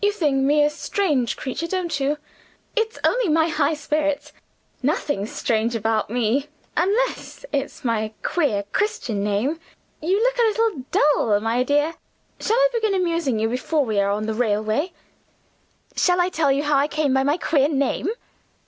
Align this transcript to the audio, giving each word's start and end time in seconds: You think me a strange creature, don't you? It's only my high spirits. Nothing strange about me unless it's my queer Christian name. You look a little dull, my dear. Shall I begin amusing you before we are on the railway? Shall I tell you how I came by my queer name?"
You 0.00 0.12
think 0.12 0.36
me 0.36 0.62
a 0.62 0.70
strange 0.70 1.36
creature, 1.36 1.66
don't 1.66 1.98
you? 1.98 2.18
It's 2.76 2.96
only 3.02 3.28
my 3.28 3.48
high 3.48 3.74
spirits. 3.74 4.32
Nothing 4.84 5.26
strange 5.26 5.74
about 5.74 6.08
me 6.08 6.46
unless 6.76 7.44
it's 7.52 7.84
my 7.84 8.12
queer 8.22 8.62
Christian 8.70 9.24
name. 9.24 9.58
You 10.00 10.22
look 10.22 10.38
a 10.38 10.42
little 10.42 10.84
dull, 10.92 11.40
my 11.40 11.64
dear. 11.64 11.96
Shall 12.38 12.54
I 12.54 12.68
begin 12.72 12.94
amusing 12.94 13.40
you 13.40 13.48
before 13.48 13.84
we 13.84 13.98
are 13.98 14.10
on 14.12 14.26
the 14.26 14.34
railway? 14.34 14.92
Shall 15.96 16.20
I 16.20 16.28
tell 16.28 16.52
you 16.52 16.62
how 16.62 16.76
I 16.76 16.86
came 16.86 17.12
by 17.12 17.24
my 17.24 17.36
queer 17.36 17.66
name?" 17.68 18.10